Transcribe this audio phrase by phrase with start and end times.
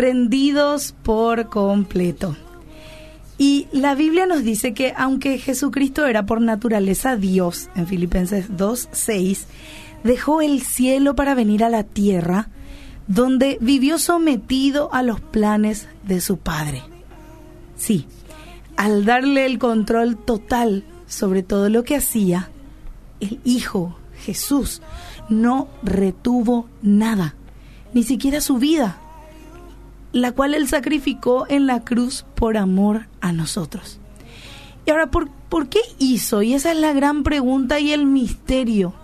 [0.00, 2.36] rendidos por completo.
[3.36, 9.44] Y la Biblia nos dice que aunque Jesucristo era por naturaleza Dios, en Filipenses 2.6,
[10.04, 12.48] dejó el cielo para venir a la tierra,
[13.06, 16.82] donde vivió sometido a los planes de su Padre.
[17.80, 18.06] Sí,
[18.76, 22.50] al darle el control total sobre todo lo que hacía,
[23.20, 24.82] el Hijo Jesús
[25.30, 27.34] no retuvo nada,
[27.94, 29.00] ni siquiera su vida
[30.12, 33.98] la cual Él sacrificó en la cruz por amor a nosotros.
[34.86, 36.42] Y ahora, ¿por, ¿por qué hizo?
[36.42, 38.94] Y esa es la gran pregunta y el misterio.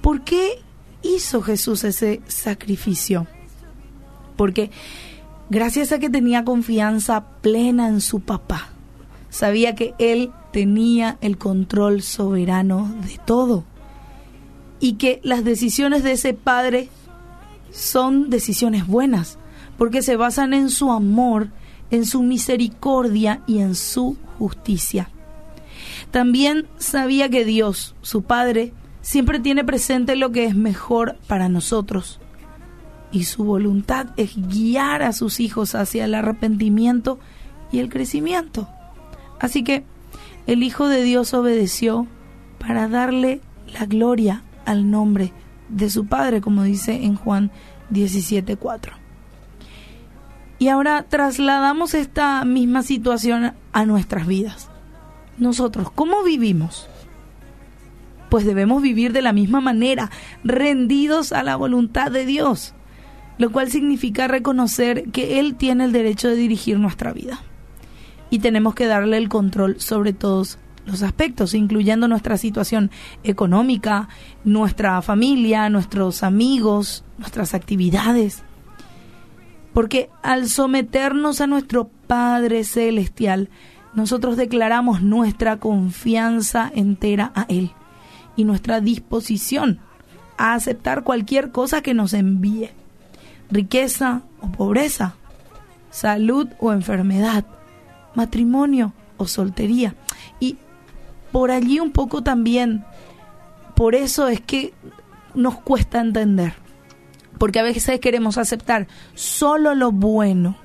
[0.00, 0.60] ¿Por qué
[1.02, 3.26] hizo Jesús ese sacrificio?
[4.36, 4.70] Porque
[5.52, 8.70] gracias a que tenía confianza plena en su papá,
[9.28, 13.64] sabía que Él tenía el control soberano de todo
[14.80, 16.88] y que las decisiones de ese padre
[17.70, 19.38] son decisiones buenas
[19.76, 21.50] porque se basan en su amor,
[21.90, 25.10] en su misericordia y en su justicia.
[26.10, 32.21] También sabía que Dios, su Padre, siempre tiene presente lo que es mejor para nosotros.
[33.12, 37.18] Y su voluntad es guiar a sus hijos hacia el arrepentimiento
[37.70, 38.68] y el crecimiento.
[39.38, 39.84] Así que
[40.46, 42.06] el Hijo de Dios obedeció
[42.58, 43.40] para darle
[43.72, 45.32] la gloria al nombre
[45.68, 47.50] de su Padre, como dice en Juan
[47.90, 48.94] 17:4.
[50.58, 54.68] Y ahora trasladamos esta misma situación a nuestras vidas.
[55.38, 56.88] Nosotros, ¿cómo vivimos?
[58.30, 60.10] Pues debemos vivir de la misma manera,
[60.44, 62.74] rendidos a la voluntad de Dios,
[63.38, 67.40] lo cual significa reconocer que Él tiene el derecho de dirigir nuestra vida.
[68.30, 72.90] Y tenemos que darle el control sobre todos los aspectos, incluyendo nuestra situación
[73.22, 74.08] económica,
[74.44, 78.42] nuestra familia, nuestros amigos, nuestras actividades.
[79.72, 83.48] Porque al someternos a nuestro Padre Celestial,
[83.94, 87.70] nosotros declaramos nuestra confianza entera a Él
[88.36, 89.80] y nuestra disposición
[90.36, 92.70] a aceptar cualquier cosa que nos envíe,
[93.52, 95.14] riqueza o pobreza,
[95.90, 97.44] salud o enfermedad,
[98.14, 99.94] matrimonio o soltería.
[100.40, 100.56] Y
[101.30, 102.84] por allí un poco también,
[103.76, 104.74] por eso es que
[105.34, 106.54] nos cuesta entender
[107.42, 110.56] porque a veces queremos aceptar solo lo bueno,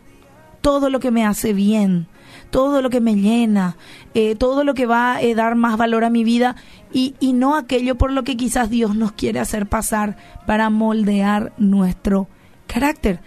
[0.61, 2.05] todo lo que me hace bien,
[2.51, 3.77] todo lo que me llena,
[4.13, 6.55] eh, todo lo que va a eh, dar más valor a mi vida
[6.93, 11.51] y, y no aquello por lo que quizás Dios nos quiere hacer pasar para moldear
[11.57, 12.27] nuestro
[12.67, 13.19] carácter.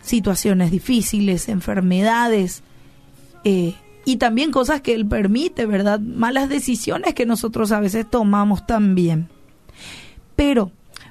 [0.00, 2.62] Situaciones difíciles, enfermedades
[3.44, 3.74] eh,
[4.04, 6.00] y también cosas que Él permite, ¿verdad?
[6.00, 9.28] Malas decisiones que nosotros a veces tomamos también.
[10.36, 10.70] Pero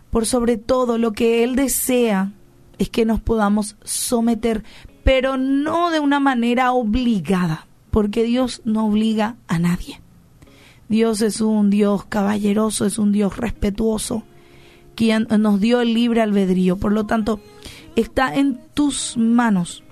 [0.10, 2.32] por sobre todo lo que Él desea
[2.78, 4.64] es que nos podamos someter,
[5.04, 10.02] pero no de una manera obligada, porque Dios no obliga a nadie.
[10.88, 14.24] Dios es un Dios caballeroso, es un Dios respetuoso,
[14.96, 16.78] quien nos dio el libre albedrío.
[16.78, 17.40] Por lo tanto,
[17.96, 19.84] está en tus manos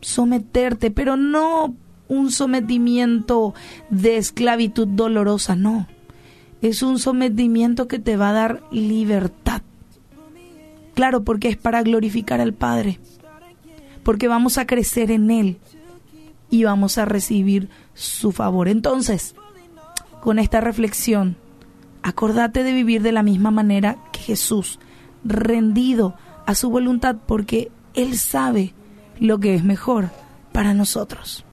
[0.00, 1.74] someterte, pero no
[2.08, 3.54] un sometimiento
[3.90, 5.86] de esclavitud dolorosa, no
[6.62, 9.62] es un sometimiento que te va a dar libertad.
[10.94, 13.00] Claro, porque es para glorificar al Padre,
[14.02, 15.58] porque vamos a crecer en Él
[16.50, 18.68] y vamos a recibir su favor.
[18.68, 19.34] Entonces,
[20.20, 21.36] con esta reflexión,
[22.02, 24.78] acordate de vivir de la misma manera que Jesús,
[25.24, 26.14] rendido
[26.50, 28.74] a su voluntad, porque Él sabe
[29.20, 30.10] lo que es mejor
[30.50, 31.44] para nosotros.